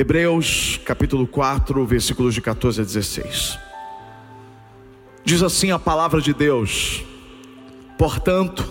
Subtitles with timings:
[0.00, 3.58] Hebreus capítulo 4, versículos de 14 a 16.
[5.22, 7.04] Diz assim a palavra de Deus:
[7.98, 8.66] Portanto,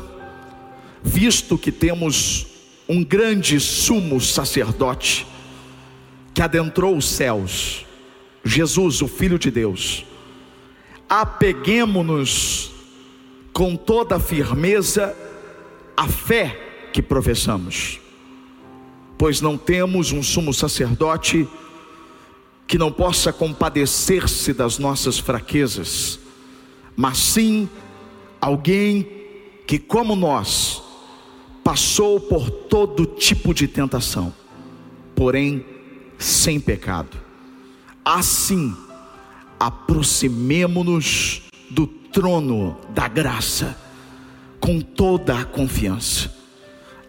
[1.03, 2.47] visto que temos
[2.89, 5.27] um grande sumo sacerdote
[6.33, 7.85] que adentrou os céus,
[8.43, 10.03] Jesus, o Filho de Deus,
[11.07, 12.71] apeguemo-nos
[13.53, 15.15] com toda firmeza
[15.95, 17.99] à fé que professamos,
[19.19, 21.45] pois não temos um sumo sacerdote
[22.65, 26.17] que não possa compadecer-se das nossas fraquezas,
[26.95, 27.69] mas sim
[28.39, 29.05] alguém
[29.67, 30.81] que, como nós,
[31.61, 34.33] passou por todo tipo de tentação,
[35.13, 35.65] porém
[36.17, 37.17] sem pecado.
[38.05, 38.73] Assim,
[39.59, 43.77] aproximemo-nos do trono da graça
[44.61, 46.33] com toda a confiança,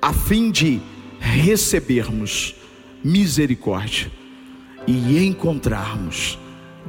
[0.02, 0.82] a fim de
[1.20, 2.56] recebermos
[3.04, 4.10] misericórdia
[4.86, 6.38] e encontrarmos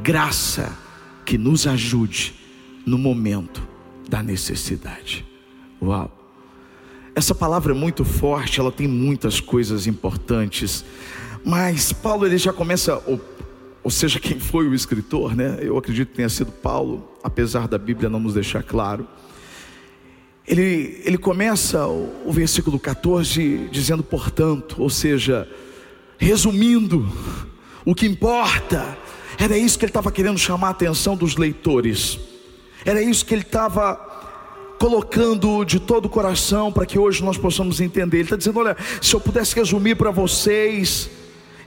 [0.02, 0.76] graça
[1.26, 2.34] que nos ajude
[2.86, 3.62] no momento
[4.10, 5.26] da necessidade.
[5.82, 6.18] Uau!
[7.14, 10.86] Essa palavra é muito forte, ela tem muitas coisas importantes,
[11.46, 13.20] mas Paulo ele já começa, ou,
[13.84, 15.60] ou seja, quem foi o escritor, né?
[15.62, 19.06] Eu acredito que tenha sido Paulo, apesar da Bíblia não nos deixar claro.
[20.52, 25.48] Ele, ele começa o, o versículo 14 dizendo, portanto, ou seja,
[26.18, 27.10] resumindo,
[27.86, 28.98] o que importa,
[29.40, 32.20] era isso que ele estava querendo chamar a atenção dos leitores,
[32.84, 33.96] era isso que ele estava
[34.78, 38.18] colocando de todo o coração para que hoje nós possamos entender.
[38.18, 41.10] Ele está dizendo: olha, se eu pudesse resumir para vocês,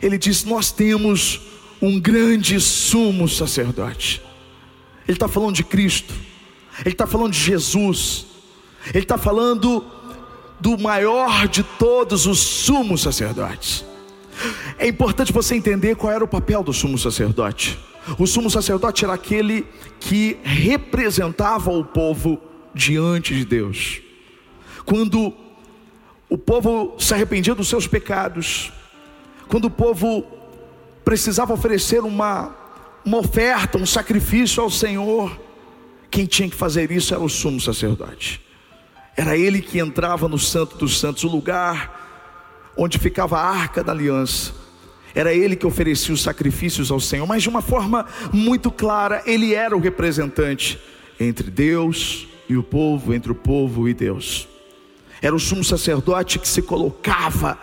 [0.03, 1.41] ele diz: nós temos
[1.81, 4.21] um grande sumo sacerdote.
[5.09, 6.13] Ele está falando de Cristo,
[6.81, 8.34] ele está falando de Jesus,
[8.93, 9.85] ele está falando
[10.61, 13.85] do maior de todos os sumos sacerdotes.
[14.79, 17.79] É importante você entender qual era o papel do sumo sacerdote.
[18.19, 19.67] O sumo sacerdote era aquele
[20.01, 22.41] que representava o povo
[22.75, 24.01] diante de Deus.
[24.85, 25.33] Quando
[26.29, 28.73] o povo se arrependia dos seus pecados,
[29.49, 30.25] quando o povo
[31.05, 32.55] precisava oferecer uma,
[33.05, 35.39] uma oferta, um sacrifício ao Senhor,
[36.11, 38.41] quem tinha que fazer isso era o sumo sacerdote.
[39.17, 43.93] Era ele que entrava no Santo dos Santos, o lugar onde ficava a arca da
[43.93, 44.53] aliança.
[45.15, 49.55] Era ele que oferecia os sacrifícios ao Senhor, mas de uma forma muito clara, ele
[49.55, 50.81] era o representante
[51.21, 54.49] entre Deus e o povo, entre o povo e Deus.
[55.23, 57.57] Era o sumo sacerdote que se colocava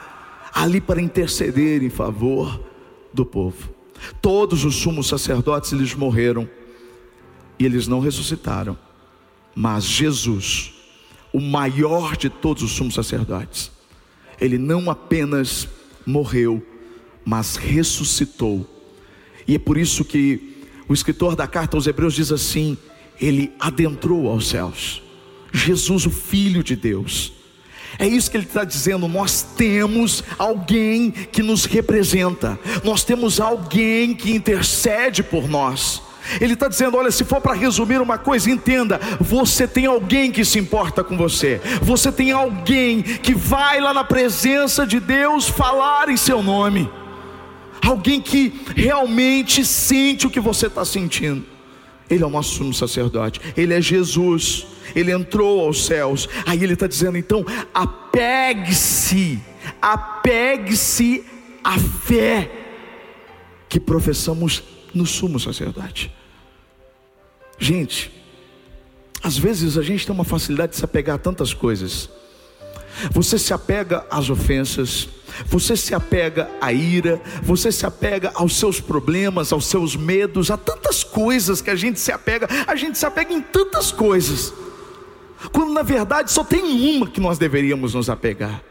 [0.54, 2.60] ali para interceder em favor
[3.14, 3.70] do povo.
[4.22, 6.50] Todos os sumos sacerdotes eles morreram
[7.60, 8.78] e eles não ressuscitaram.
[9.54, 10.74] Mas Jesus,
[11.34, 13.72] o maior de todos os sumos sacerdotes,
[14.40, 15.68] ele não apenas
[16.06, 16.66] morreu,
[17.24, 18.68] mas ressuscitou.
[19.48, 22.78] E é por isso que o escritor da carta aos Hebreus diz assim:
[23.20, 25.02] ele adentrou aos céus.
[25.54, 27.34] Jesus, o Filho de Deus.
[28.00, 29.08] É isso que ele está dizendo.
[29.08, 36.02] Nós temos alguém que nos representa, nós temos alguém que intercede por nós.
[36.40, 40.46] Ele está dizendo: olha, se for para resumir uma coisa, entenda: você tem alguém que
[40.46, 46.10] se importa com você, você tem alguém que vai lá na presença de Deus falar
[46.10, 46.90] em seu nome,
[47.82, 51.46] alguém que realmente sente o que você está sentindo.
[52.10, 56.28] Ele é o nosso sumo sacerdote, Ele é Jesus, Ele entrou aos céus.
[56.46, 59.40] Aí Ele está dizendo: então, apegue-se,
[59.82, 61.24] apegue-se
[61.64, 62.52] à fé
[63.70, 64.62] que professamos
[64.94, 66.12] no sumo sacerdote.
[67.62, 68.12] Gente,
[69.22, 72.10] às vezes a gente tem uma facilidade de se apegar a tantas coisas.
[73.12, 75.08] Você se apega às ofensas,
[75.46, 80.58] você se apega à ira, você se apega aos seus problemas, aos seus medos, a
[80.58, 84.52] tantas coisas que a gente se apega, a gente se apega em tantas coisas,
[85.52, 88.64] quando na verdade só tem uma que nós deveríamos nos apegar.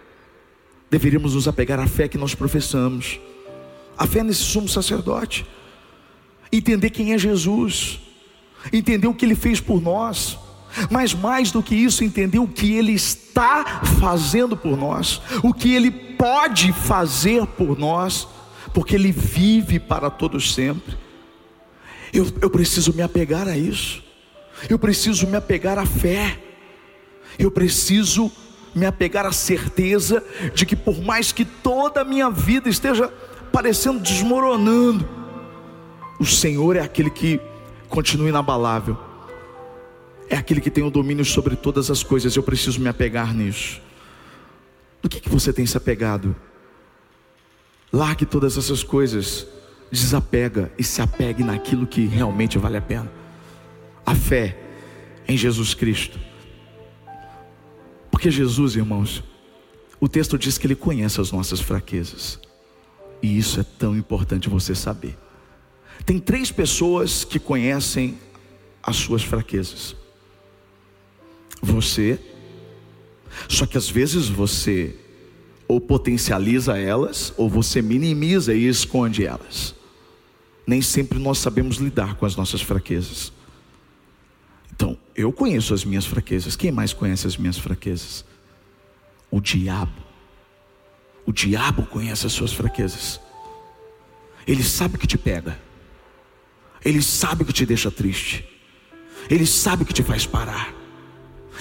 [0.91, 3.21] Deveríamos nos apegar à fé que nós professamos,
[3.97, 5.47] a fé nesse sumo sacerdote,
[6.51, 8.09] entender quem é Jesus,
[8.72, 10.39] entender o que ele fez por nós
[10.91, 15.74] mas mais do que isso, entender o que Ele está fazendo por nós, o que
[15.74, 18.28] Ele pode fazer por nós,
[18.72, 20.97] porque Ele vive para todos sempre.
[22.12, 24.03] Eu, eu preciso me apegar a isso,
[24.68, 26.39] eu preciso me apegar à fé,
[27.39, 28.30] eu preciso
[28.74, 30.22] me apegar à certeza
[30.54, 33.09] de que, por mais que toda a minha vida esteja
[33.53, 35.09] parecendo desmoronando,
[36.21, 37.41] o Senhor é aquele que
[37.91, 38.97] continua inabalável
[40.31, 42.37] é aquele que tem o domínio sobre todas as coisas.
[42.37, 43.83] Eu preciso me apegar nisso.
[45.03, 46.37] Do que, que você tem se apegado?
[47.92, 49.45] Largue todas essas coisas,
[49.91, 53.10] desapega e se apegue naquilo que realmente vale a pena.
[54.07, 54.57] A fé
[55.27, 56.19] em Jesus Cristo.
[58.09, 59.25] Porque Jesus, irmãos,
[59.98, 62.39] o texto diz que Ele conhece as nossas fraquezas.
[63.21, 65.19] E isso é tão importante você saber.
[66.05, 68.19] Tem três pessoas que conhecem
[68.83, 69.95] as suas fraquezas.
[71.63, 72.19] Você,
[73.49, 74.97] só que às vezes você
[75.71, 79.73] ou potencializa elas, ou você minimiza e esconde elas.
[80.67, 83.33] Nem sempre nós sabemos lidar com as nossas fraquezas.
[84.75, 86.57] Então, eu conheço as minhas fraquezas.
[86.57, 88.25] Quem mais conhece as minhas fraquezas?
[89.31, 90.03] O diabo.
[91.25, 93.21] O diabo conhece as suas fraquezas.
[94.45, 95.57] Ele sabe que te pega.
[96.84, 98.44] Ele sabe que te deixa triste.
[99.28, 100.74] Ele sabe que te faz parar.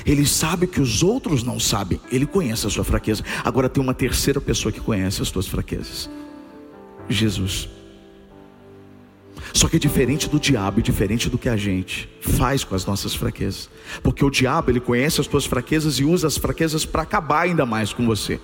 [0.05, 1.99] Ele sabe que os outros não sabem.
[2.11, 3.23] Ele conhece a sua fraqueza.
[3.43, 6.09] Agora tem uma terceira pessoa que conhece as tuas fraquezas:
[7.09, 7.69] Jesus.
[9.53, 12.85] Só que é diferente do diabo e diferente do que a gente faz com as
[12.85, 13.69] nossas fraquezas.
[14.03, 17.65] Porque o diabo, ele conhece as tuas fraquezas e usa as fraquezas para acabar ainda
[17.65, 18.39] mais com você,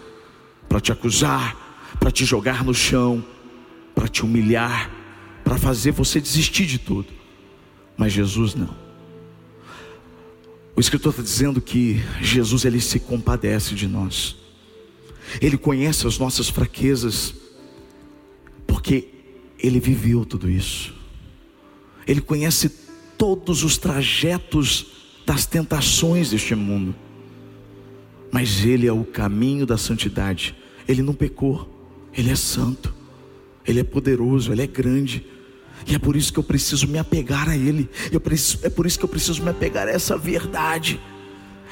[0.68, 1.56] para te acusar,
[2.00, 3.24] para te jogar no chão,
[3.94, 4.90] para te humilhar,
[5.46, 7.14] para fazer você desistir de tudo.
[7.96, 8.76] Mas Jesus não.
[10.76, 14.36] O escritor está dizendo que Jesus ele se compadece de nós.
[15.40, 17.36] Ele conhece as nossas fraquezas,
[18.66, 19.08] porque
[19.60, 20.94] ele viveu tudo isso.
[22.08, 22.68] Ele conhece
[23.16, 24.88] todos os trajetos
[25.26, 26.96] das tentações deste mundo.
[28.32, 30.56] Mas ele é o caminho da santidade.
[30.88, 31.70] Ele não pecou.
[32.14, 32.94] Ele é santo.
[33.66, 35.26] Ele é poderoso, ele é grande.
[35.86, 37.90] E é por isso que eu preciso me apegar a Ele.
[38.24, 41.00] Preciso, é por isso que eu preciso me apegar a essa verdade.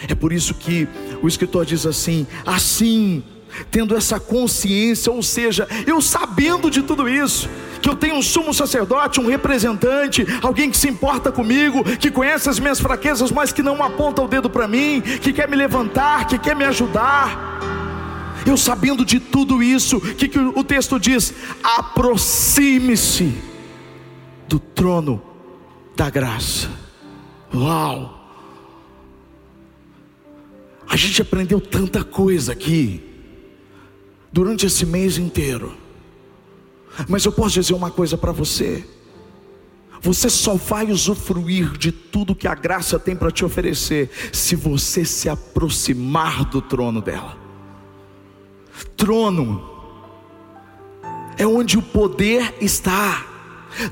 [0.07, 0.87] É por isso que
[1.21, 3.23] o escritor diz assim: assim,
[3.71, 7.49] tendo essa consciência, ou seja, eu sabendo de tudo isso,
[7.81, 12.49] que eu tenho um sumo sacerdote, um representante, alguém que se importa comigo, que conhece
[12.49, 16.27] as minhas fraquezas, mas que não aponta o dedo para mim, que quer me levantar,
[16.27, 17.51] que quer me ajudar.
[18.45, 21.33] Eu sabendo de tudo isso, o que, que o texto diz?
[21.63, 23.52] Aproxime-se
[24.47, 25.21] do trono
[25.95, 26.69] da graça.
[27.53, 28.21] Uau!
[30.87, 33.01] A gente aprendeu tanta coisa aqui
[34.31, 35.75] durante esse mês inteiro.
[37.07, 38.85] Mas eu posso dizer uma coisa para você.
[40.01, 45.05] Você só vai usufruir de tudo que a graça tem para te oferecer se você
[45.05, 47.37] se aproximar do trono dela.
[48.97, 49.69] Trono
[51.37, 53.32] é onde o poder está.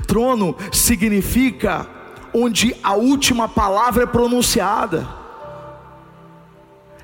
[0.06, 1.86] Trono significa
[2.34, 5.08] onde a última palavra é pronunciada.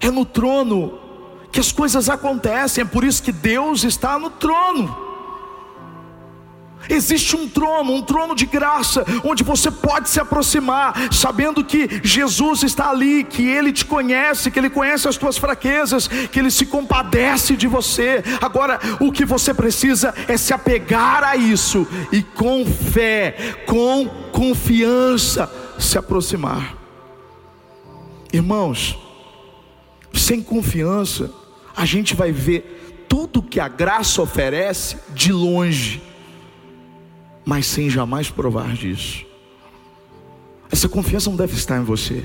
[0.01, 0.99] É no trono
[1.51, 5.08] que as coisas acontecem, é por isso que Deus está no trono.
[6.89, 12.63] Existe um trono, um trono de graça, onde você pode se aproximar, sabendo que Jesus
[12.63, 16.67] está ali, que Ele te conhece, que Ele conhece as tuas fraquezas, que Ele se
[16.67, 18.23] compadece de você.
[18.41, 25.51] Agora, o que você precisa é se apegar a isso e com fé, com confiança,
[25.79, 26.77] se aproximar.
[28.33, 28.99] Irmãos,
[30.13, 31.31] sem confiança,
[31.77, 36.03] a gente vai ver tudo que a graça oferece de longe
[37.49, 39.25] mas sem jamais provar disso.
[40.71, 42.23] Essa confiança não deve estar em você,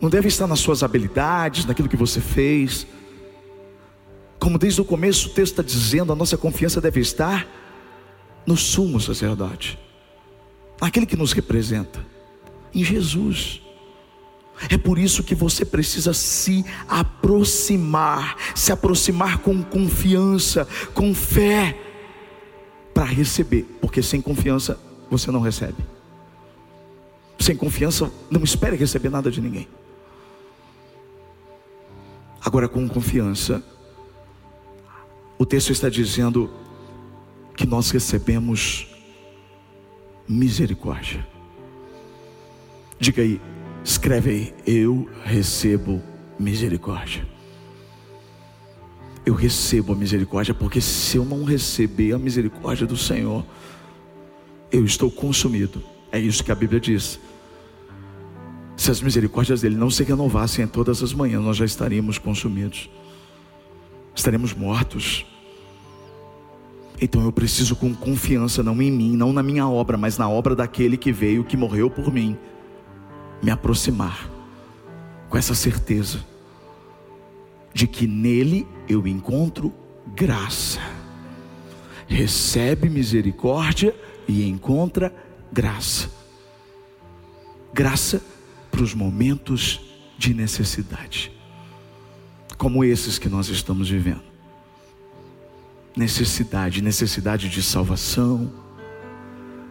[0.00, 2.86] não deve estar nas suas habilidades, naquilo que você fez.
[4.38, 7.44] Como desde o começo o texto está dizendo, a nossa confiança deve estar
[8.46, 9.76] no sumo sacerdote,
[10.80, 12.06] naquele que nos representa,
[12.72, 13.60] em Jesus.
[14.70, 21.85] É por isso que você precisa se aproximar, se aproximar com confiança, com fé
[22.96, 25.84] para receber, porque sem confiança você não recebe.
[27.38, 29.68] Sem confiança, não espere receber nada de ninguém.
[32.42, 33.62] Agora, com confiança,
[35.36, 36.50] o texto está dizendo
[37.54, 38.88] que nós recebemos
[40.26, 41.28] misericórdia.
[42.98, 43.38] Diga aí,
[43.84, 46.02] escreve aí, eu recebo
[46.38, 47.35] misericórdia
[49.26, 53.44] eu recebo a misericórdia, porque se eu não receber a misericórdia do Senhor,
[54.70, 55.82] eu estou consumido.
[56.12, 57.18] É isso que a Bíblia diz.
[58.76, 62.88] Se as misericórdias dele não se renovassem em todas as manhãs, nós já estaríamos consumidos,
[64.14, 65.26] estaremos mortos.
[67.00, 70.54] Então eu preciso com confiança, não em mim, não na minha obra, mas na obra
[70.54, 72.38] daquele que veio, que morreu por mim,
[73.42, 74.30] me aproximar
[75.28, 76.35] com essa certeza
[77.76, 79.70] de que nele eu encontro
[80.14, 80.80] graça.
[82.08, 83.94] recebe misericórdia
[84.26, 85.14] e encontra
[85.52, 86.10] graça.
[87.74, 88.22] Graça
[88.70, 89.78] para os momentos
[90.16, 91.30] de necessidade,
[92.56, 94.24] como esses que nós estamos vivendo.
[95.94, 98.50] Necessidade, necessidade de salvação,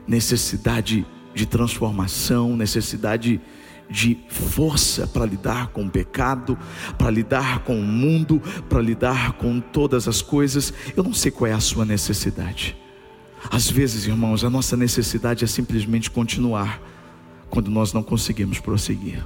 [0.08, 3.42] necessidade de transformação, necessidade de
[4.30, 6.58] força para lidar com o pecado,
[6.98, 10.74] para lidar com o mundo, para lidar com todas as coisas.
[10.96, 12.76] Eu não sei qual é a sua necessidade.
[13.50, 16.82] Às vezes, irmãos, a nossa necessidade é simplesmente continuar
[17.50, 19.26] quando nós não conseguimos prosseguir.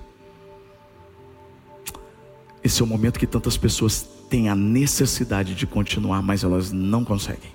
[2.64, 7.04] Esse é o momento que tantas pessoas têm a necessidade de continuar, mas elas não
[7.04, 7.52] conseguem.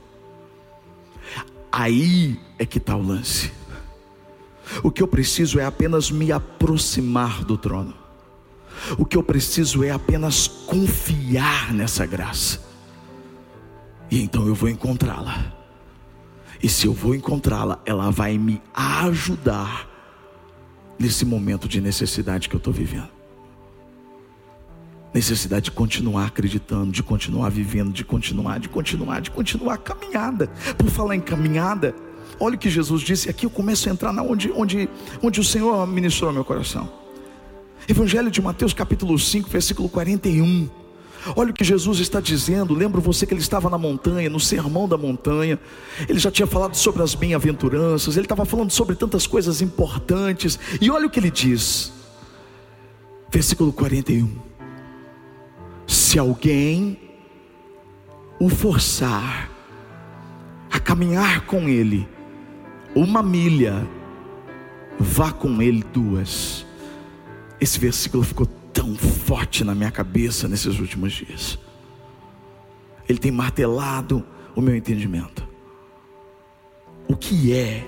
[1.71, 3.53] Aí é que está o lance.
[4.83, 7.95] O que eu preciso é apenas me aproximar do trono.
[8.99, 12.61] O que eu preciso é apenas confiar nessa graça.
[14.11, 15.53] E então eu vou encontrá-la.
[16.63, 19.89] E se eu vou encontrá-la, ela vai me ajudar
[20.99, 23.09] nesse momento de necessidade que eu estou vivendo.
[25.13, 30.49] Necessidade de continuar acreditando, de continuar vivendo, de continuar, de continuar, de continuar a caminhada.
[30.77, 31.95] Por falar em caminhada,
[32.39, 34.89] olha o que Jesus disse, aqui eu começo a entrar na onde, onde,
[35.23, 36.89] onde o Senhor ministrou meu coração.
[37.89, 40.69] Evangelho de Mateus capítulo 5, versículo 41.
[41.37, 42.75] Olha o que Jesus está dizendo.
[42.75, 45.59] Lembro você que ele estava na montanha, no sermão da montanha.
[46.09, 48.17] Ele já tinha falado sobre as bem-aventuranças.
[48.17, 50.59] Ele estava falando sobre tantas coisas importantes.
[50.81, 51.93] E olha o que ele diz.
[53.31, 54.31] Versículo 41.
[55.87, 56.99] Se alguém
[58.39, 59.51] o forçar
[60.85, 62.07] caminhar com ele
[62.95, 63.89] uma milha,
[65.01, 66.65] vá com ele duas.
[67.61, 71.59] Esse versículo ficou tão forte na minha cabeça nesses últimos dias.
[73.09, 74.25] Ele tem martelado
[74.55, 75.47] o meu entendimento.
[77.09, 77.87] O que é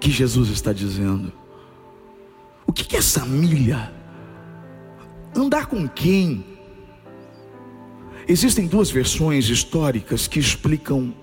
[0.00, 1.32] que Jesus está dizendo?
[2.66, 3.92] O que é essa milha?
[5.34, 6.44] Andar com quem?
[8.26, 11.14] Existem duas versões históricas que explicam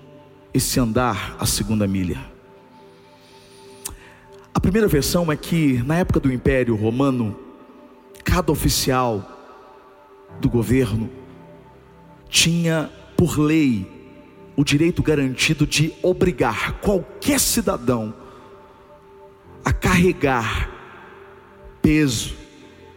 [0.56, 2.18] esse andar a segunda milha.
[4.54, 7.36] A primeira versão é que na época do Império Romano
[8.24, 9.22] cada oficial
[10.40, 11.10] do governo
[12.28, 13.86] tinha, por lei,
[14.56, 18.14] o direito garantido de obrigar qualquer cidadão
[19.62, 20.70] a carregar
[21.82, 22.34] peso,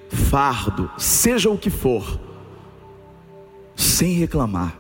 [0.10, 2.20] fardo, seja o que for,
[3.76, 4.80] sem reclamar,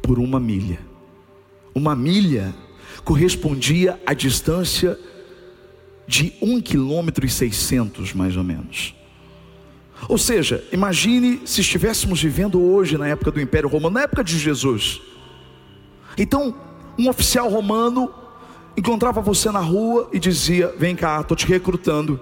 [0.00, 0.85] por uma milha.
[1.76, 2.54] Uma milha
[3.04, 4.98] correspondia à distância
[6.08, 8.94] de um quilômetro e seiscentos, mais ou menos.
[10.08, 14.38] Ou seja, imagine se estivéssemos vivendo hoje na época do Império Romano, na época de
[14.38, 15.02] Jesus.
[16.16, 16.54] Então,
[16.98, 18.10] um oficial romano
[18.74, 22.18] encontrava você na rua e dizia: Vem cá, estou te recrutando.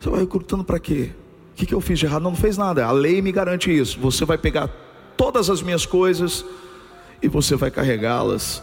[0.00, 1.10] Você vai recrutando para quê?
[1.52, 2.22] O que, que eu fiz de errado?
[2.22, 2.86] Não, não fez nada.
[2.86, 4.00] A lei me garante isso.
[4.00, 4.68] Você vai pegar
[5.14, 6.42] todas as minhas coisas
[7.22, 8.62] e você vai carregá-las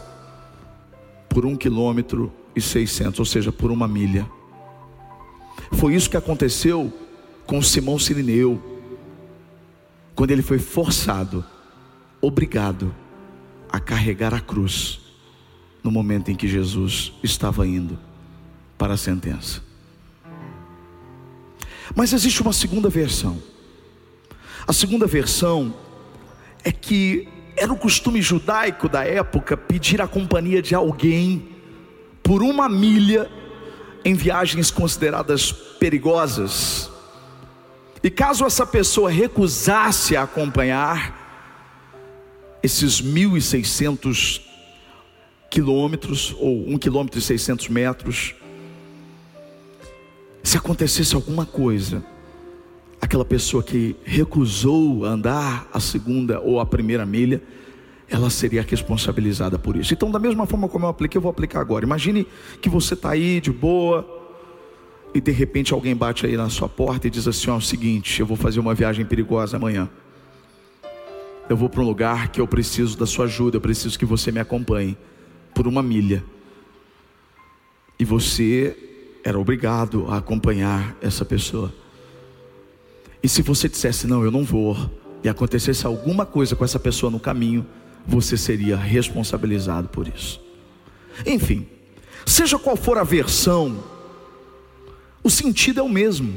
[1.28, 4.28] por um quilômetro e seiscentos, ou seja, por uma milha.
[5.72, 6.92] Foi isso que aconteceu
[7.46, 8.62] com Simão Sirineu,
[10.14, 11.44] quando ele foi forçado,
[12.20, 12.94] obrigado
[13.70, 15.00] a carregar a cruz,
[15.82, 17.98] no momento em que Jesus estava indo
[18.76, 19.62] para a sentença.
[21.94, 23.42] Mas existe uma segunda versão.
[24.66, 25.74] A segunda versão
[26.62, 31.48] é que era o costume judaico da época pedir a companhia de alguém
[32.22, 33.30] por uma milha
[34.04, 36.90] em viagens consideradas perigosas.
[38.02, 41.20] E caso essa pessoa recusasse a acompanhar
[42.62, 44.40] esses 1.600
[45.50, 48.34] quilômetros, ou 1 quilômetro e 600 metros,
[50.42, 52.04] se acontecesse alguma coisa,
[53.02, 57.42] aquela pessoa que recusou andar a segunda ou a primeira milha,
[58.08, 59.92] ela seria responsabilizada por isso.
[59.92, 61.84] Então, da mesma forma como eu apliquei, eu vou aplicar agora.
[61.84, 62.24] Imagine
[62.60, 64.06] que você está aí de boa,
[65.12, 67.60] e de repente alguém bate aí na sua porta e diz assim: ó, é o
[67.60, 69.90] seguinte, eu vou fazer uma viagem perigosa amanhã.
[71.48, 74.30] Eu vou para um lugar que eu preciso da sua ajuda, eu preciso que você
[74.30, 74.96] me acompanhe
[75.52, 76.24] por uma milha.
[77.98, 78.76] E você
[79.24, 81.81] era obrigado a acompanhar essa pessoa.
[83.22, 84.76] E se você dissesse não, eu não vou,
[85.22, 87.64] e acontecesse alguma coisa com essa pessoa no caminho,
[88.06, 90.40] você seria responsabilizado por isso.
[91.24, 91.66] Enfim,
[92.26, 93.92] seja qual for a versão
[95.22, 96.34] o sentido é o mesmo.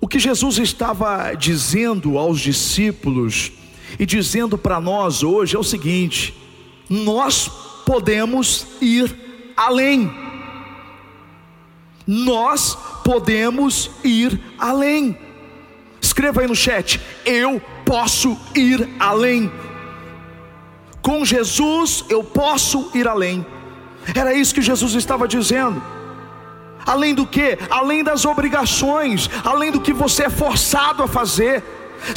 [0.00, 3.52] O que Jesus estava dizendo aos discípulos
[3.98, 6.34] e dizendo para nós hoje é o seguinte:
[6.88, 7.48] nós
[7.84, 9.14] podemos ir
[9.56, 10.29] além.
[12.12, 15.16] Nós podemos ir além.
[16.00, 19.48] Escreva aí no chat: eu posso ir além.
[21.00, 23.46] Com Jesus eu posso ir além.
[24.12, 25.80] Era isso que Jesus estava dizendo.
[26.84, 27.56] Além do que?
[27.70, 31.62] Além das obrigações, além do que você é forçado a fazer.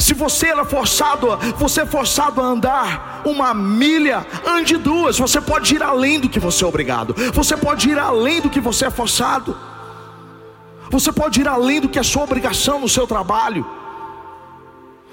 [0.00, 5.16] Se você era forçado, você é forçado a andar uma milha, ande duas.
[5.20, 7.14] Você pode ir além do que você é obrigado.
[7.32, 9.56] Você pode ir além do que você é forçado.
[10.94, 13.66] Você pode ir além do que é sua obrigação no seu trabalho.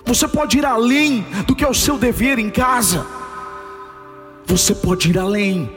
[0.06, 3.04] Você pode ir além do que é o seu dever em casa.
[4.46, 5.68] Você pode ir além,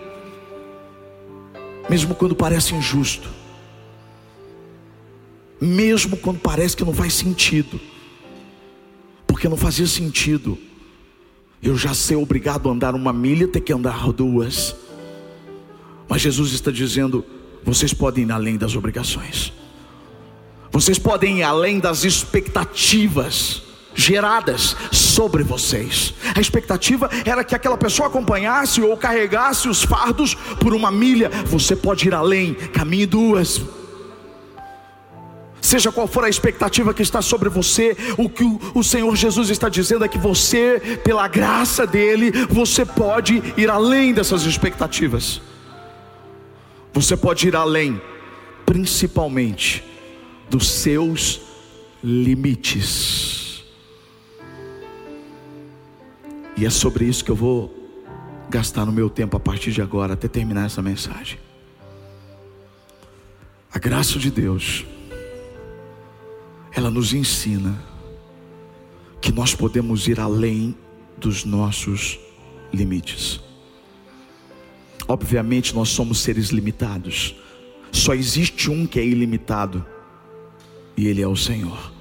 [1.89, 3.31] mesmo quando parece injusto,
[5.59, 7.81] mesmo quando parece que não faz sentido,
[9.27, 10.59] porque não fazia sentido.
[11.63, 14.77] Eu já ser obrigado a andar uma milha, ter que andar duas.
[16.07, 17.25] Mas Jesus está dizendo:
[17.65, 19.51] vocês podem ir além das obrigações,
[20.75, 23.63] vocês podem ir além das expectativas
[23.95, 26.13] geradas sobre vocês.
[26.35, 31.31] A expectativa era que aquela pessoa acompanhasse ou carregasse os fardos por uma milha.
[31.47, 33.63] Você pode ir além, caminhe duas.
[35.61, 38.43] Seja qual for a expectativa que está sobre você, o que
[38.75, 44.13] o Senhor Jesus está dizendo é que você, pela graça dele, você pode ir além
[44.13, 45.41] dessas expectativas.
[46.93, 48.03] Você pode ir além,
[48.67, 49.94] principalmente
[50.49, 51.41] dos seus
[52.03, 53.65] limites.
[56.57, 57.75] E é sobre isso que eu vou
[58.49, 61.39] gastar no meu tempo a partir de agora, até terminar essa mensagem.
[63.73, 64.85] A graça de Deus,
[66.73, 67.77] ela nos ensina
[69.21, 70.77] que nós podemos ir além
[71.17, 72.21] dos nossos
[72.73, 73.41] limites.
[75.09, 77.35] Obviamente, nós somos seres limitados,
[77.91, 79.85] só existe um que é ilimitado,
[80.97, 81.93] e Ele é o Senhor.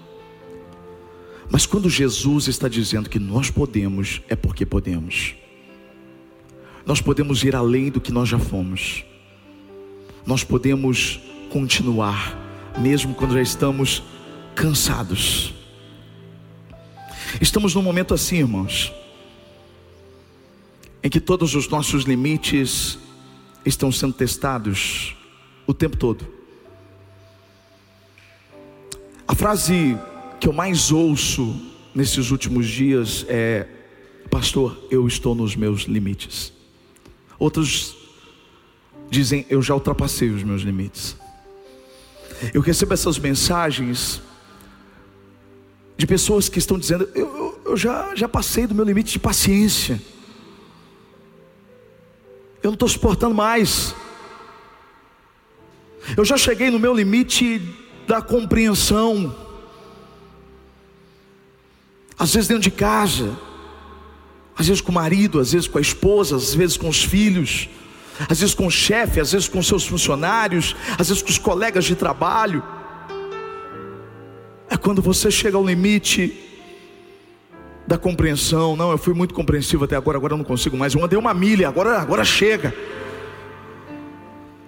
[1.49, 5.35] Mas quando Jesus está dizendo que nós podemos, é porque podemos.
[6.85, 9.05] Nós podemos ir além do que nós já fomos.
[10.25, 12.37] Nós podemos continuar,
[12.79, 14.01] mesmo quando já estamos
[14.55, 15.53] cansados.
[17.39, 18.91] Estamos num momento assim, irmãos,
[21.03, 22.97] em que todos os nossos limites
[23.65, 25.15] estão sendo testados
[25.67, 26.42] o tempo todo.
[29.27, 29.97] A frase
[30.39, 31.55] que eu mais ouço
[31.95, 33.67] nesses últimos dias é:
[34.29, 36.51] Pastor, eu estou nos meus limites.
[37.39, 37.95] Outros
[39.09, 41.15] dizem: Eu já ultrapassei os meus limites.
[42.53, 44.21] Eu recebo essas mensagens
[45.95, 49.19] de pessoas que estão dizendo: Eu, eu, eu já, já passei do meu limite de
[49.19, 50.01] paciência.
[52.61, 53.95] Eu não estou suportando mais.
[56.17, 57.61] Eu já cheguei no meu limite
[58.07, 59.33] da compreensão
[62.17, 63.37] às vezes dentro de casa,
[64.57, 67.67] às vezes com o marido, às vezes com a esposa, às vezes com os filhos,
[68.29, 71.85] às vezes com o chefe, às vezes com seus funcionários, às vezes com os colegas
[71.85, 72.63] de trabalho.
[74.69, 76.33] É quando você chega ao limite
[77.87, 78.75] da compreensão.
[78.75, 80.93] Não, eu fui muito compreensivo até agora, agora eu não consigo mais.
[80.93, 82.73] Eu andei uma milha, agora, agora chega.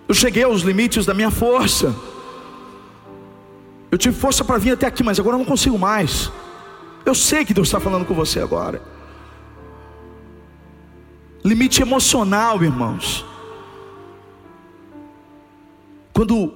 [0.07, 1.95] Eu cheguei aos limites da minha força.
[3.95, 6.29] Eu tive força para vir até aqui, mas agora eu não consigo mais.
[7.05, 8.81] Eu sei que Deus está falando com você agora.
[11.45, 13.25] Limite emocional, irmãos.
[16.12, 16.53] Quando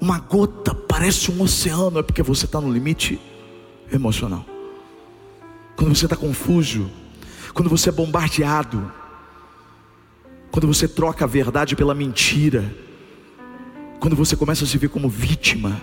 [0.00, 3.20] uma gota parece um oceano, é porque você está no limite
[3.92, 4.46] emocional.
[5.76, 6.90] Quando você está confuso,
[7.52, 8.90] quando você é bombardeado,
[10.50, 12.74] quando você troca a verdade pela mentira,
[14.00, 15.78] quando você começa a se ver como vítima,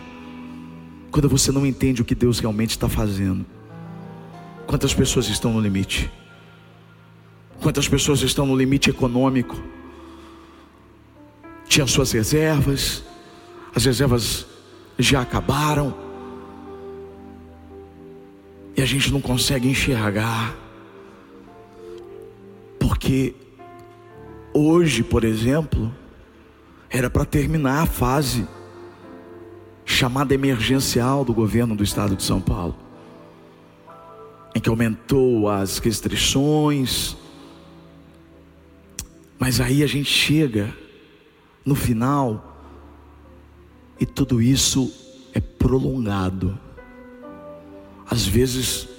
[1.13, 3.45] quando você não entende o que Deus realmente está fazendo.
[4.65, 6.11] Quantas pessoas estão no limite?
[7.61, 9.55] Quantas pessoas estão no limite econômico?
[11.67, 13.03] Tinham suas reservas,
[13.75, 14.47] as reservas
[14.97, 15.95] já acabaram,
[18.75, 20.55] e a gente não consegue enxergar,
[22.79, 23.35] porque
[24.51, 25.93] hoje, por exemplo,
[26.89, 28.47] era para terminar a fase
[30.03, 32.75] chamada emergencial do governo do estado de São Paulo,
[34.53, 37.15] em que aumentou as restrições,
[39.39, 40.75] mas aí a gente chega
[41.63, 42.59] no final
[43.97, 44.91] e tudo isso
[45.33, 46.59] é prolongado,
[48.05, 48.89] às vezes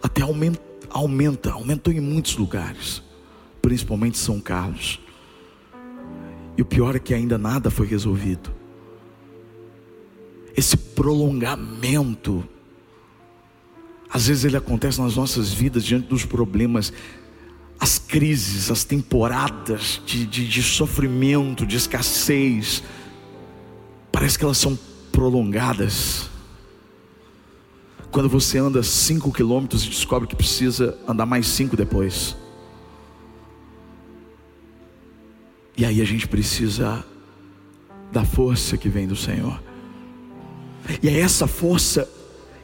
[0.00, 3.02] até aumenta, aumenta aumentou em muitos lugares
[3.60, 5.00] principalmente São Carlos.
[6.56, 8.55] E o pior é que ainda nada foi resolvido.
[10.56, 12.42] Esse prolongamento,
[14.08, 16.92] às vezes ele acontece nas nossas vidas diante dos problemas,
[17.78, 22.82] as crises, as temporadas de, de, de sofrimento, de escassez,
[24.10, 24.78] parece que elas são
[25.12, 26.30] prolongadas.
[28.10, 32.34] Quando você anda cinco quilômetros e descobre que precisa andar mais cinco depois.
[35.76, 37.04] E aí a gente precisa
[38.10, 39.65] da força que vem do Senhor.
[41.02, 42.08] E é essa força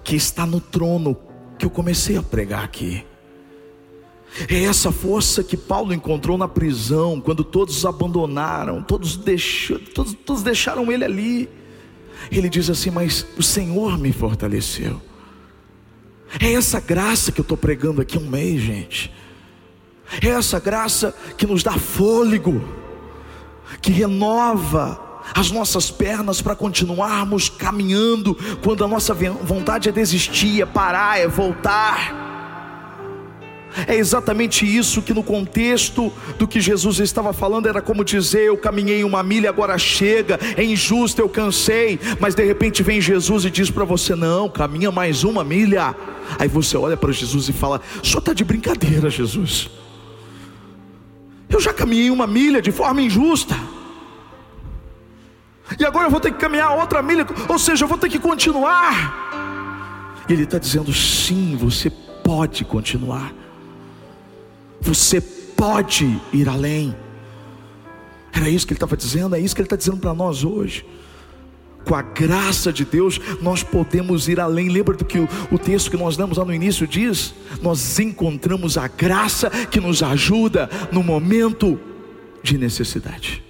[0.04, 1.16] que está no trono
[1.58, 3.04] que eu comecei a pregar aqui.
[4.48, 10.42] É essa força que Paulo encontrou na prisão, quando todos abandonaram, todos, deixou, todos, todos
[10.42, 11.48] deixaram ele ali.
[12.30, 15.00] Ele diz assim: Mas o Senhor me fortaleceu.
[16.40, 19.12] É essa graça que eu estou pregando aqui um mês, gente.
[20.22, 22.62] É essa graça que nos dá fôlego,
[23.82, 30.66] que renova as nossas pernas para continuarmos caminhando quando a nossa vontade é desistir, é
[30.66, 32.22] parar, é voltar.
[33.86, 38.56] É exatamente isso que no contexto do que Jesus estava falando era como dizer: eu
[38.56, 43.50] caminhei uma milha, agora chega, é injusto, eu cansei, mas de repente vem Jesus e
[43.50, 45.94] diz para você: não, caminha mais uma milha.
[46.38, 49.70] Aí você olha para Jesus e fala: só está de brincadeira, Jesus.
[51.48, 53.54] Eu já caminhei uma milha de forma injusta.
[55.78, 58.18] E agora eu vou ter que caminhar outra milha, ou seja, eu vou ter que
[58.18, 59.32] continuar.
[60.28, 63.32] Ele está dizendo: sim, você pode continuar.
[64.80, 66.94] Você pode ir além.
[68.32, 70.84] Era isso que ele estava dizendo, é isso que ele está dizendo para nós hoje.
[71.84, 74.68] Com a graça de Deus, nós podemos ir além.
[74.68, 77.34] Lembra do que o, o texto que nós lemos lá no início diz?
[77.60, 81.78] Nós encontramos a graça que nos ajuda no momento
[82.42, 83.42] de necessidade.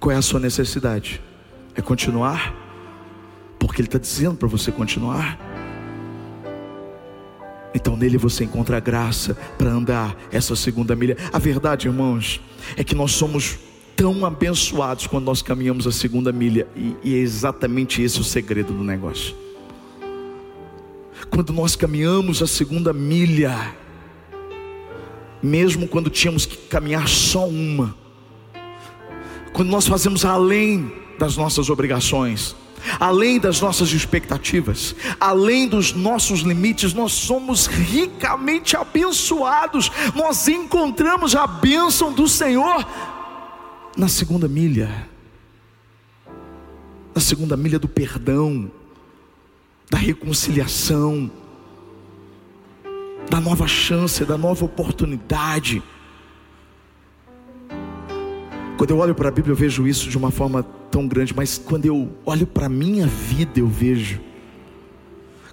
[0.00, 1.20] Qual é a sua necessidade?
[1.74, 2.54] É continuar?
[3.58, 5.38] Porque Ele está dizendo para você continuar.
[7.74, 11.18] Então nele você encontra graça para andar essa segunda milha.
[11.30, 12.40] A verdade, irmãos,
[12.76, 13.58] é que nós somos
[13.94, 18.72] tão abençoados quando nós caminhamos a segunda milha, e, e é exatamente esse o segredo
[18.72, 19.34] do negócio.
[21.28, 23.74] Quando nós caminhamos a segunda milha,
[25.42, 27.94] mesmo quando tínhamos que caminhar só uma,
[29.52, 32.54] quando nós fazemos além das nossas obrigações,
[32.98, 41.46] além das nossas expectativas, além dos nossos limites, nós somos ricamente abençoados, nós encontramos a
[41.46, 42.86] bênção do Senhor
[43.96, 45.08] na segunda milha,
[47.14, 48.70] na segunda milha do perdão,
[49.90, 51.30] da reconciliação,
[53.28, 55.82] da nova chance, da nova oportunidade.
[58.80, 61.58] Quando eu olho para a Bíblia, eu vejo isso de uma forma tão grande, mas
[61.58, 64.18] quando eu olho para a minha vida, eu vejo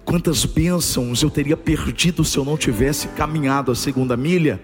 [0.06, 4.62] quantas bênçãos eu teria perdido se eu não tivesse caminhado a segunda milha.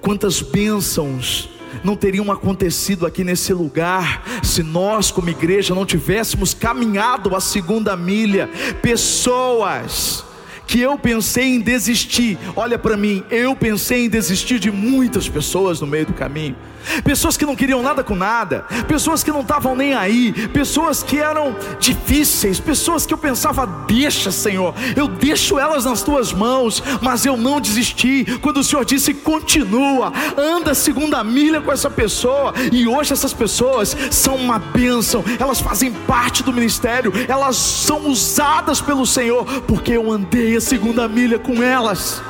[0.00, 1.48] Quantas bênçãos
[1.84, 7.96] não teriam acontecido aqui nesse lugar se nós, como igreja, não tivéssemos caminhado a segunda
[7.96, 8.50] milha.
[8.82, 10.25] Pessoas
[10.66, 12.38] que eu pensei em desistir.
[12.54, 16.56] Olha para mim, eu pensei em desistir de muitas pessoas no meio do caminho
[17.04, 21.18] pessoas que não queriam nada com nada, pessoas que não estavam nem aí, pessoas que
[21.18, 27.24] eram difíceis, pessoas que eu pensava, deixa, Senhor, eu deixo elas nas tuas mãos, mas
[27.26, 28.38] eu não desisti.
[28.40, 33.96] Quando o Senhor disse, continua, anda segunda milha com essa pessoa, e hoje essas pessoas
[34.10, 40.10] são uma bênção, elas fazem parte do ministério, elas são usadas pelo Senhor, porque eu
[40.10, 42.22] andei a segunda milha com elas.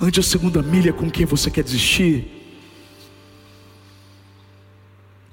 [0.00, 2.26] Ande a segunda milha com quem você quer desistir.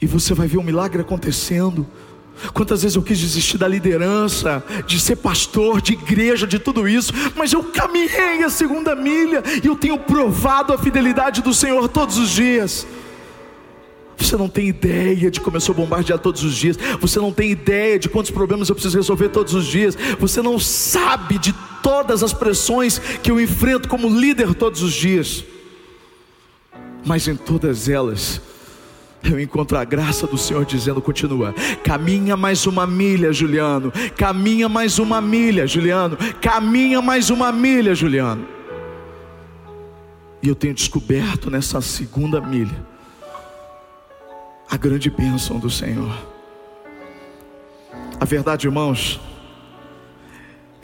[0.02, 1.88] E você vai ver um milagre acontecendo.
[2.54, 7.12] Quantas vezes eu quis desistir da liderança, de ser pastor, de igreja, de tudo isso,
[7.36, 12.18] mas eu caminhei a segunda milha e eu tenho provado a fidelidade do Senhor todos
[12.18, 12.86] os dias.
[14.18, 16.78] Você não tem ideia de como eu sou bombardeado todos os dias.
[17.00, 19.96] Você não tem ideia de quantos problemas eu preciso resolver todos os dias.
[20.20, 21.54] Você não sabe de
[21.88, 25.46] todas as pressões que eu enfrento como líder todos os dias.
[27.06, 28.42] Mas em todas elas,
[29.24, 35.00] eu encontro a graça do Senhor dizendo: continua, caminha mais uma milha, Juliano, caminha mais
[35.00, 38.46] uma milha, Juliano, caminha mais uma milha, Juliano.
[40.44, 42.86] E eu tenho descoberto nessa segunda milha
[44.70, 46.14] a grande bênção do Senhor.
[48.20, 49.22] A verdade, irmãos,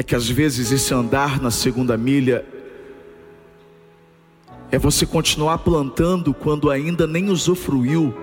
[0.04, 2.46] é que às vezes esse andar na segunda milha
[4.70, 8.14] é você continuar plantando quando ainda nem usufruiu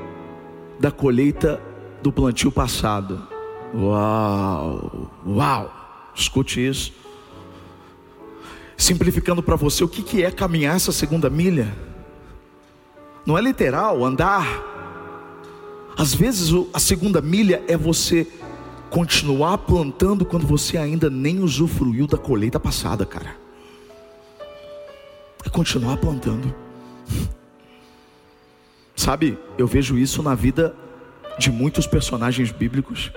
[0.78, 1.58] da colheita
[2.02, 3.26] do plantio passado.
[3.74, 6.92] Uau, uau, escute isso.
[8.76, 11.74] Simplificando para você, o que, que é caminhar essa segunda milha?
[13.24, 14.66] Não é literal, andar.
[15.96, 18.26] Às vezes a segunda milha é você
[18.90, 23.36] continuar plantando quando você ainda nem usufruiu da colheita passada, cara.
[25.44, 26.52] É continuar plantando.
[28.94, 30.74] Sabe, eu vejo isso na vida
[31.38, 33.10] de muitos personagens bíblicos.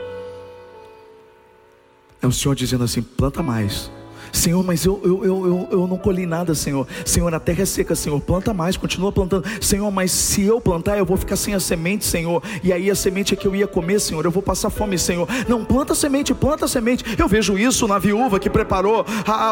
[2.22, 3.92] É o Senhor dizendo assim: planta mais
[4.34, 6.88] Senhor, mas eu, eu, eu, eu, não colhi nada, Senhor.
[7.06, 8.20] Senhor, a terra é seca, Senhor.
[8.20, 9.46] Planta mais, continua plantando.
[9.62, 12.42] Senhor, mas se eu plantar, eu vou ficar sem a semente, Senhor.
[12.64, 14.26] E aí a semente é que eu ia comer, Senhor.
[14.26, 15.28] Eu vou passar fome, Senhor.
[15.48, 17.06] Não, planta semente, planta semente.
[17.18, 19.06] Eu vejo isso na viúva que preparou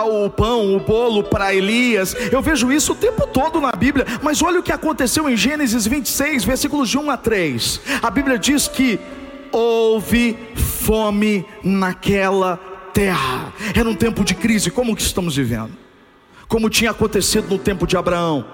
[0.08, 2.16] o pão, o bolo para Elias.
[2.32, 4.06] Eu vejo isso o tempo todo na Bíblia.
[4.24, 7.82] Mas olha o que aconteceu em Gênesis 26, versículos de 1 a 3.
[8.02, 9.00] A Bíblia diz que
[9.52, 13.54] houve fome naquela terra.
[13.76, 15.72] Era um tempo de crise, como que estamos vivendo?
[16.48, 18.46] Como tinha acontecido no tempo de Abraão.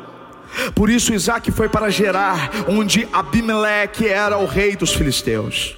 [0.74, 5.76] Por isso Isaac foi para Gerar, onde Abimeleque era o rei dos filisteus.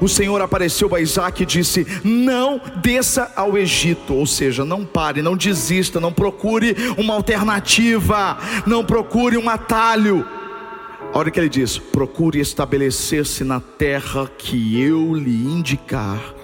[0.00, 5.22] O Senhor apareceu a Isaac e disse: Não desça ao Egito, ou seja, não pare,
[5.22, 10.26] não desista, não procure uma alternativa, não procure um atalho.
[11.14, 16.37] Olha o que ele diz: procure estabelecer-se na terra que eu lhe indicar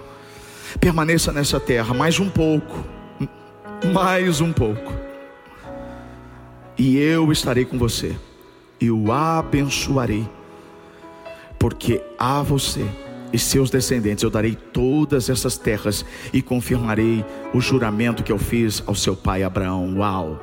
[0.80, 2.84] Permaneça nessa terra mais um pouco,
[3.92, 4.92] mais um pouco,
[6.76, 8.14] e eu estarei com você,
[8.80, 10.28] eu abençoarei,
[11.58, 12.84] porque a você
[13.32, 18.82] e seus descendentes eu darei todas essas terras e confirmarei o juramento que eu fiz
[18.87, 19.96] ao seu pai Abraão.
[19.98, 20.40] Uau!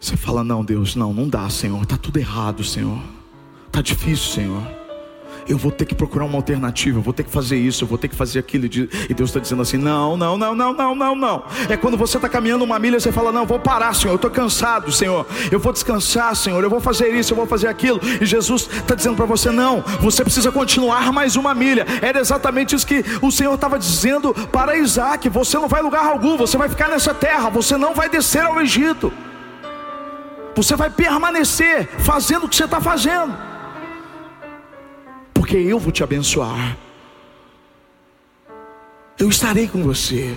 [0.00, 2.98] Você fala, não, Deus, não, não dá, Senhor, está tudo errado, Senhor,
[3.66, 4.83] está difícil, Senhor
[5.46, 7.98] eu vou ter que procurar uma alternativa, eu vou ter que fazer isso, eu vou
[7.98, 8.64] ter que fazer aquilo.
[8.66, 11.42] E Deus está dizendo assim: não, não, não, não, não, não, não.
[11.68, 14.30] É quando você está caminhando uma milha, você fala: não, vou parar, Senhor, eu estou
[14.30, 18.00] cansado, Senhor, eu vou descansar, Senhor, eu vou fazer isso, eu vou fazer aquilo.
[18.20, 21.86] E Jesus está dizendo para você: não, você precisa continuar mais uma milha.
[22.00, 26.36] Era exatamente isso que o Senhor estava dizendo para Isaac: você não vai lugar algum,
[26.36, 29.12] você vai ficar nessa terra, você não vai descer ao Egito.
[30.56, 33.53] Você vai permanecer fazendo o que você está fazendo
[35.54, 36.76] porque eu vou te abençoar.
[39.16, 40.36] Eu estarei com você.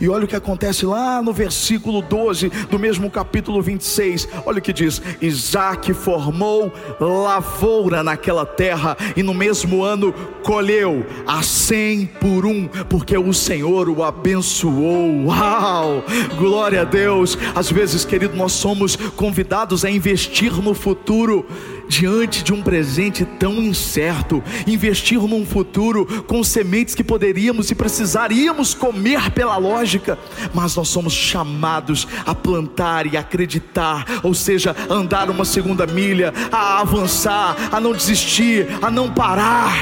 [0.00, 4.28] E olha o que acontece lá no versículo 12 do mesmo capítulo 26.
[4.44, 11.42] Olha o que diz: Isaac formou lavoura naquela terra e no mesmo ano colheu a
[11.42, 15.26] cem por um, porque o Senhor o abençoou.
[15.26, 16.04] Uau!
[16.36, 17.38] Glória a Deus.
[17.54, 21.46] Às vezes, querido, nós somos convidados a investir no futuro
[21.90, 28.74] diante de um presente tão incerto, investir num futuro com sementes que poderíamos e precisaríamos
[28.74, 30.16] comer pela lógica,
[30.54, 36.80] mas nós somos chamados a plantar e acreditar, ou seja, andar uma segunda milha, a
[36.80, 39.74] avançar, a não desistir, a não parar,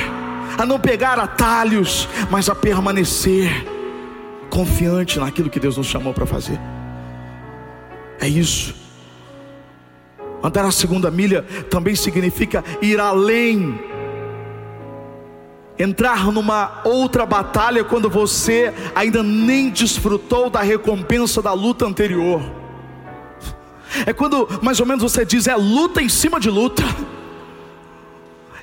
[0.57, 3.67] a não pegar atalhos, mas a permanecer
[4.49, 6.59] confiante naquilo que Deus nos chamou para fazer.
[8.19, 8.88] É isso.
[10.43, 13.79] Andar a segunda milha também significa ir além.
[15.79, 22.43] Entrar numa outra batalha quando você ainda nem desfrutou da recompensa da luta anterior.
[24.07, 26.83] É quando mais ou menos você diz: é luta em cima de luta.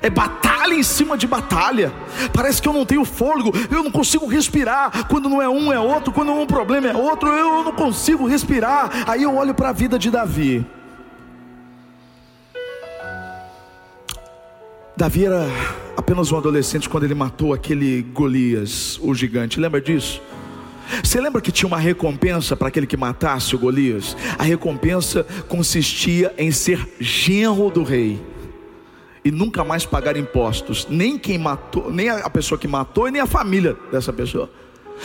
[0.02, 1.92] É batalha em cima de batalha.
[2.32, 5.06] Parece que eu não tenho fôlego, eu não consigo respirar.
[5.08, 6.12] Quando não é um, é outro.
[6.12, 8.90] Quando um problema é outro, eu não consigo respirar.
[9.06, 10.66] Aí eu olho para a vida de Davi.
[14.96, 15.46] Davi era
[15.94, 19.60] apenas um adolescente quando ele matou aquele Golias, o gigante.
[19.60, 20.22] Lembra disso?
[21.04, 24.16] Você lembra que tinha uma recompensa para aquele que matasse o Golias?
[24.38, 28.18] A recompensa consistia em ser genro do rei
[29.22, 33.20] e nunca mais pagar impostos, nem quem matou, nem a pessoa que matou e nem
[33.20, 34.48] a família dessa pessoa.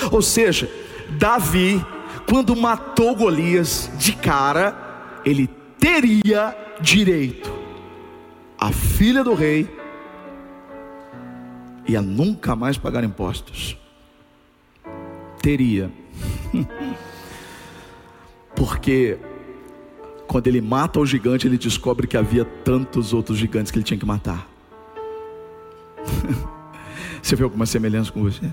[0.09, 0.71] Ou seja,
[1.19, 1.85] Davi,
[2.29, 7.51] quando matou Golias de cara, ele teria direito
[8.57, 9.80] a filha do rei
[11.87, 13.77] ia nunca mais pagar impostos.
[15.41, 15.91] Teria.
[18.55, 19.17] Porque
[20.27, 23.97] quando ele mata o gigante, ele descobre que havia tantos outros gigantes que ele tinha
[23.97, 24.47] que matar.
[27.21, 28.51] Você vê alguma semelhança com você?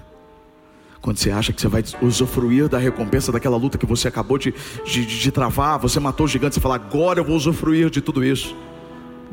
[1.01, 4.53] Quando você acha que você vai usufruir da recompensa daquela luta que você acabou de,
[4.85, 8.23] de, de travar, você matou o gigante, você fala, agora eu vou usufruir de tudo
[8.23, 8.55] isso.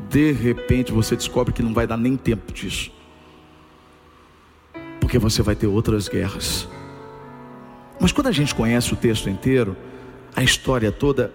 [0.08, 2.90] De repente você descobre que não vai dar nem tempo disso.
[5.06, 6.66] Porque você vai ter outras guerras.
[8.00, 9.76] Mas quando a gente conhece o texto inteiro,
[10.34, 11.32] a história toda,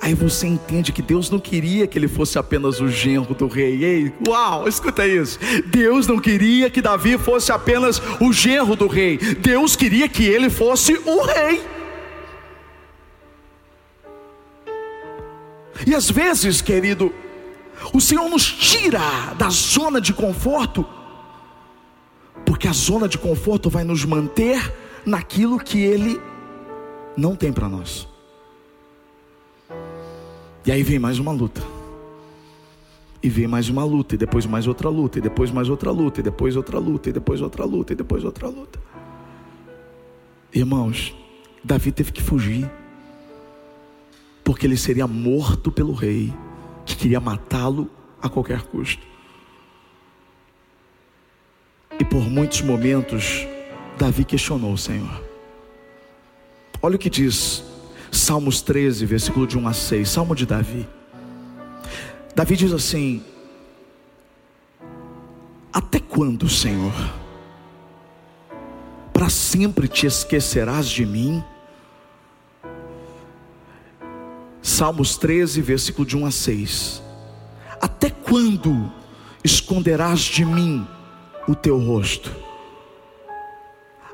[0.00, 3.84] Aí você entende que Deus não queria que ele fosse apenas o genro do rei.
[3.84, 5.40] Ei, uau, escuta isso.
[5.66, 9.18] Deus não queria que Davi fosse apenas o genro do rei.
[9.18, 11.60] Deus queria que ele fosse o rei.
[15.84, 17.12] E às vezes, querido,
[17.92, 20.86] o Senhor nos tira da zona de conforto,
[22.58, 24.58] porque a zona de conforto vai nos manter
[25.06, 26.20] naquilo que Ele
[27.16, 28.08] não tem para nós.
[30.66, 31.62] E aí vem mais uma luta.
[33.22, 36.18] E vem mais uma luta, e depois mais outra luta, e depois mais outra luta,
[36.18, 38.80] e depois outra luta, e depois outra luta, e depois outra luta.
[40.52, 41.14] Irmãos,
[41.62, 42.68] Davi teve que fugir,
[44.42, 46.34] porque ele seria morto pelo rei,
[46.84, 47.88] que queria matá-lo
[48.20, 49.07] a qualquer custo.
[51.98, 53.46] E por muitos momentos,
[53.98, 55.22] Davi questionou o Senhor.
[56.80, 57.64] Olha o que diz
[58.12, 60.88] Salmos 13, versículo de 1 a 6, Salmo de Davi.
[62.34, 63.22] Davi diz assim:
[65.72, 66.94] Até quando, Senhor?
[69.12, 71.42] Para sempre te esquecerás de mim?
[74.62, 77.02] Salmos 13, versículo de 1 a 6.
[77.80, 78.92] Até quando
[79.42, 80.86] esconderás de mim
[81.48, 82.30] o teu rosto?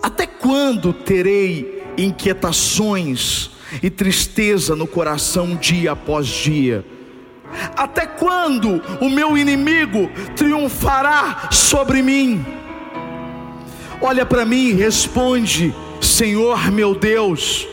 [0.03, 3.51] Até quando terei inquietações
[3.83, 6.85] e tristeza no coração dia após dia.
[7.77, 12.44] Até quando o meu inimigo triunfará sobre mim?
[14.01, 17.66] Olha para mim e responde: Senhor meu Deus,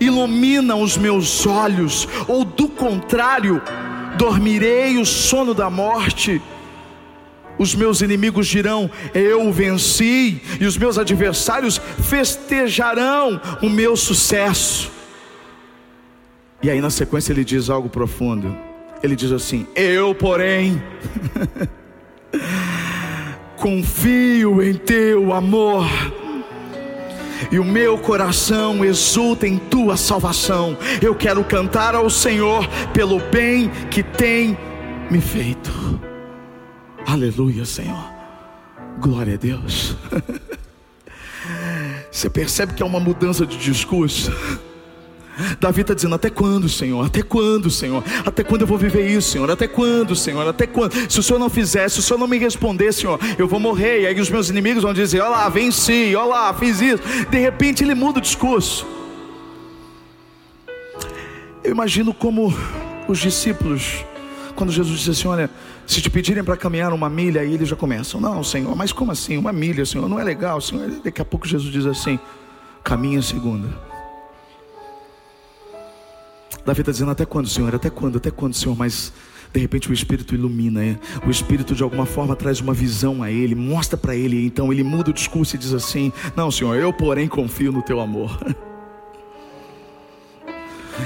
[0.00, 3.60] ilumina os meus olhos, ou do contrário,
[4.16, 6.40] dormirei o sono da morte.
[7.58, 14.90] Os meus inimigos dirão: Eu venci, e os meus adversários festejarão o meu sucesso.
[16.62, 18.56] E aí na sequência ele diz algo profundo.
[19.02, 20.82] Ele diz assim: Eu, porém,
[23.56, 25.86] confio em teu amor.
[27.52, 30.76] E o meu coração exulta em tua salvação.
[31.02, 34.56] Eu quero cantar ao Senhor pelo bem que tem
[35.10, 35.70] me feito.
[37.06, 38.12] Aleluia, Senhor.
[38.98, 39.96] Glória a Deus.
[42.10, 44.32] Você percebe que é uma mudança de discurso?
[45.58, 47.04] Davi está dizendo: Até quando, Senhor?
[47.04, 48.04] Até quando, Senhor?
[48.24, 49.50] Até quando eu vou viver isso, Senhor?
[49.50, 50.46] Até quando, Senhor?
[50.46, 50.94] Até quando?
[51.10, 54.02] Se o Senhor não fizer, se o Senhor não me responder, Senhor, eu vou morrer.
[54.02, 57.02] E aí os meus inimigos vão dizer: Olha lá, venci, olha lá, fiz isso.
[57.28, 58.86] De repente ele muda o discurso.
[61.64, 62.54] Eu imagino como
[63.08, 64.04] os discípulos,
[64.54, 65.50] quando Jesus disse assim: Olha,
[65.86, 69.12] se te pedirem para caminhar uma milha, aí eles já começam: Não, Senhor, mas como
[69.12, 69.36] assim?
[69.36, 70.88] Uma milha, Senhor, não é legal, Senhor.
[71.02, 72.18] Daqui a pouco Jesus diz assim:
[72.82, 73.68] Caminha segunda.
[76.64, 77.74] Davi está dizendo: Até quando, Senhor?
[77.74, 78.16] Até quando?
[78.16, 78.76] Até quando, Senhor?
[78.76, 79.12] Mas
[79.52, 80.98] de repente o Espírito ilumina, é?
[81.24, 84.82] o Espírito de alguma forma traz uma visão a ele, mostra para ele, então ele
[84.82, 88.38] muda o discurso e diz assim: Não, Senhor, eu porém confio no teu amor.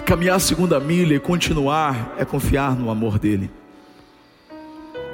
[0.09, 3.51] Caminhar a segunda milha e continuar é confiar no amor dele,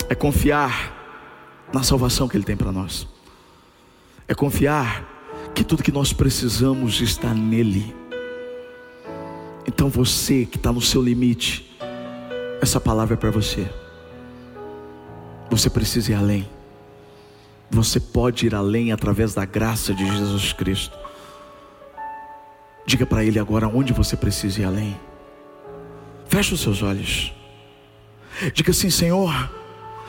[0.09, 3.05] é confiar na salvação que ele tem para nós,
[4.29, 5.05] é confiar
[5.53, 7.93] que tudo que nós precisamos está nele.
[9.67, 11.77] Então você que está no seu limite,
[12.63, 13.69] essa palavra é para você.
[15.51, 16.49] Você precisa ir além.
[17.69, 21.04] Você pode ir além através da graça de Jesus Cristo.
[22.87, 24.99] Diga para Ele agora onde você precisa ir além.
[26.29, 27.33] Feche os seus olhos.
[28.53, 29.51] Diga assim, Senhor.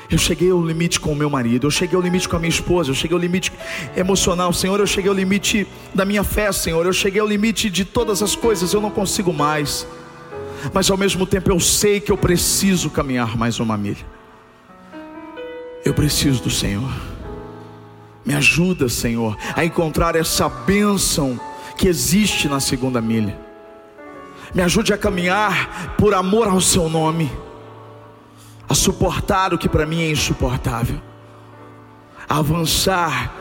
[0.09, 2.49] Eu cheguei ao limite com o meu marido, eu cheguei ao limite com a minha
[2.49, 3.51] esposa, eu cheguei ao limite
[3.97, 7.83] emocional, Senhor, eu cheguei ao limite da minha fé, Senhor, eu cheguei ao limite de
[7.83, 9.87] todas as coisas, eu não consigo mais.
[10.71, 14.05] Mas ao mesmo tempo eu sei que eu preciso caminhar mais uma milha.
[15.83, 16.91] Eu preciso do Senhor.
[18.23, 21.39] Me ajuda, Senhor, a encontrar essa bênção
[21.77, 23.37] que existe na segunda milha.
[24.53, 27.31] Me ajude a caminhar por amor ao seu nome
[28.67, 30.99] a suportar o que para mim é insuportável,
[32.27, 33.33] a avançar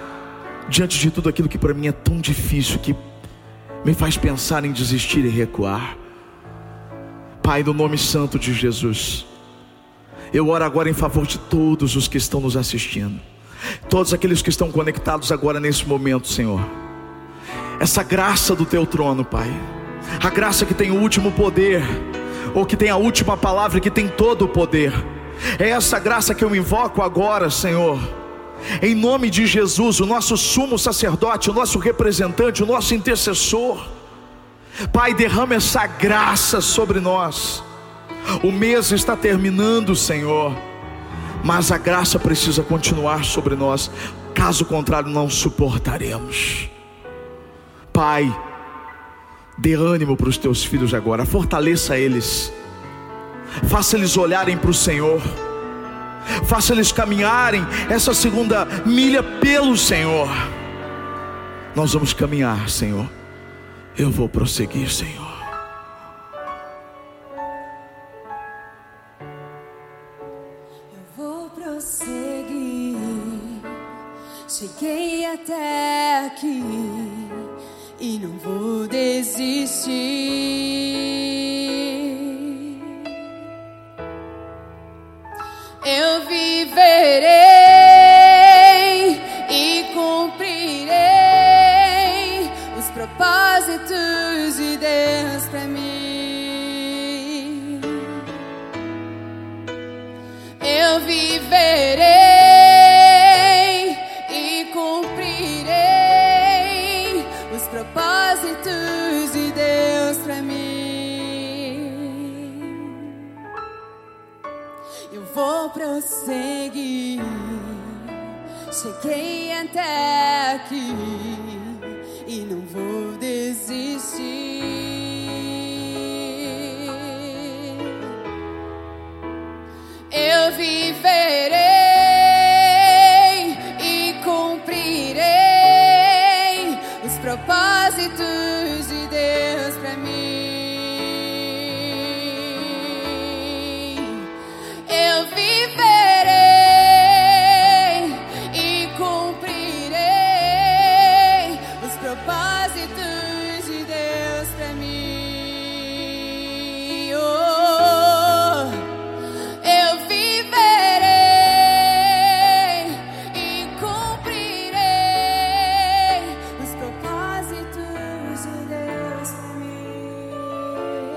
[0.68, 2.94] diante de tudo aquilo que para mim é tão difícil, que
[3.84, 5.96] me faz pensar em desistir e recuar.
[7.42, 9.26] Pai, no nome santo de Jesus,
[10.32, 13.20] eu oro agora em favor de todos os que estão nos assistindo,
[13.88, 16.83] todos aqueles que estão conectados agora nesse momento, Senhor.
[17.80, 19.50] Essa graça do teu trono, Pai.
[20.22, 21.82] A graça que tem o último poder,
[22.54, 24.92] ou que tem a última palavra, que tem todo o poder.
[25.58, 27.98] É essa graça que eu invoco agora, Senhor.
[28.80, 33.86] Em nome de Jesus, o nosso sumo sacerdote, o nosso representante, o nosso intercessor.
[34.92, 37.62] Pai, derrama essa graça sobre nós.
[38.42, 40.56] O mês está terminando, Senhor,
[41.44, 43.90] mas a graça precisa continuar sobre nós,
[44.34, 46.73] caso contrário, não suportaremos.
[47.94, 48.28] Pai,
[49.56, 52.52] dê ânimo para os teus filhos agora, fortaleça eles,
[53.68, 55.22] faça eles olharem para o Senhor,
[56.44, 60.28] faça eles caminharem essa segunda milha pelo Senhor.
[61.76, 63.08] Nós vamos caminhar, Senhor.
[63.96, 65.32] Eu vou prosseguir, Senhor.
[74.48, 77.23] Cheguei até aqui
[78.18, 80.73] não vou desistir.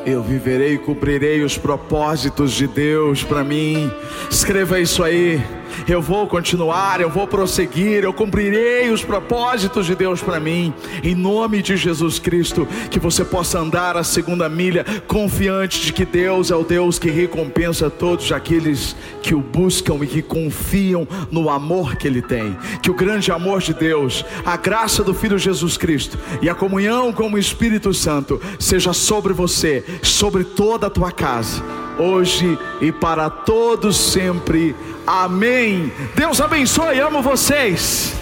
[0.10, 3.92] Eu viverei e cumprirei os propósitos de Deus para mim.
[4.32, 5.44] Escreva isso aí.
[5.88, 10.74] Eu vou continuar, eu vou prosseguir, eu cumprirei os propósitos de Deus para mim.
[11.04, 16.06] Em nome de Jesus Cristo, que você possa andar a segunda milha confiante de que
[16.06, 21.50] Deus é o Deus que recompensa todos aqueles que o buscam e que confiam no
[21.50, 22.58] amor que ele tem.
[22.82, 27.12] Que o grande amor de Deus, a graça do Filho Jesus Cristo e a comunhão
[27.14, 33.30] com o Espírito Santo seja sobre você, sobre toda a tua casa hoje e para
[33.30, 34.76] todos sempre.
[35.06, 35.92] Amém.
[36.16, 38.17] Deus abençoe, amo vocês.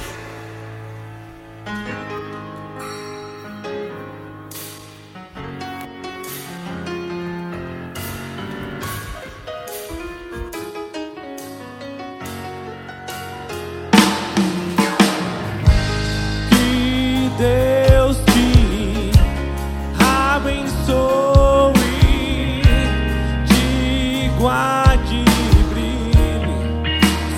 [24.46, 26.93] aguarde de brilhe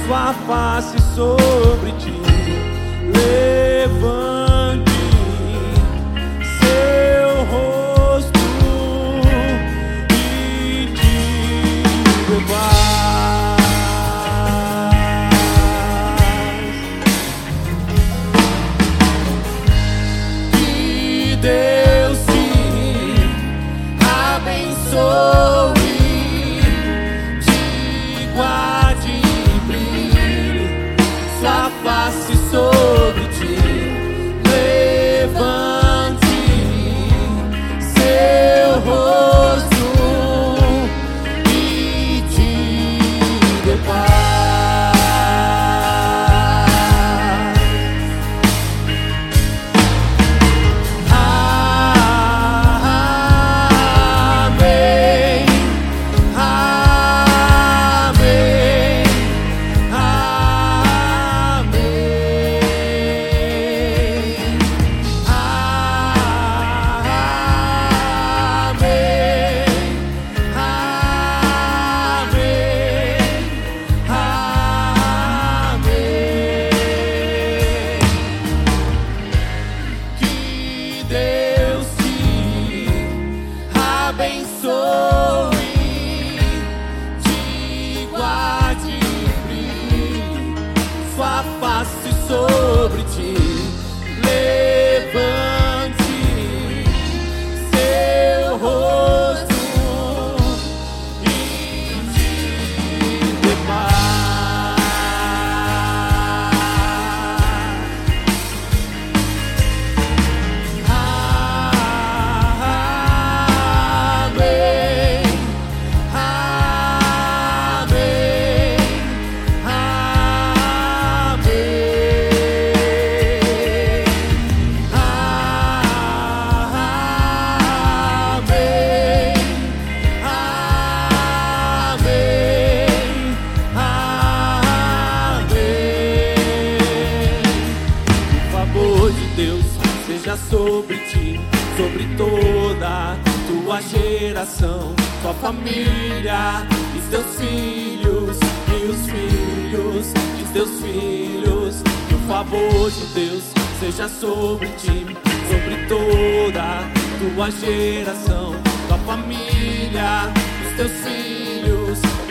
[0.06, 2.12] sua face sobre ti.
[3.14, 4.37] levanta.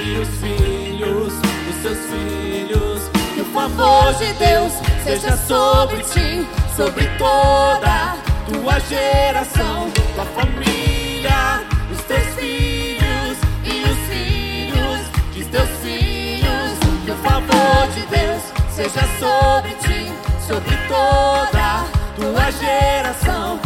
[0.07, 1.33] E os filhos
[1.67, 3.11] dos teus filhos.
[3.35, 6.47] Que o favor de Deus seja sobre ti,
[6.77, 15.01] sobre toda tua geração, tua família, os teus filhos e os filhos
[15.35, 16.79] de teus filhos.
[17.05, 20.13] Que o favor de Deus seja sobre ti,
[20.47, 21.85] sobre toda
[22.15, 23.59] tua geração,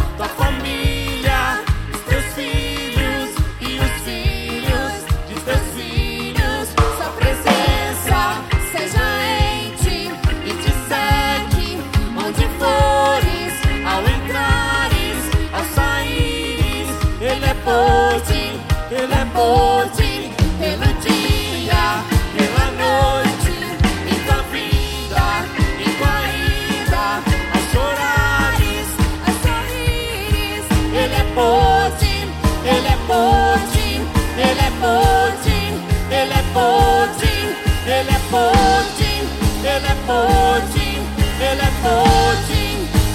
[40.11, 40.99] forte,
[41.41, 42.61] ele é forte,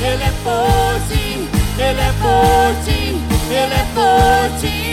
[0.01, 2.97] ele é forte, ele é forte,
[3.51, 4.84] ele é forte.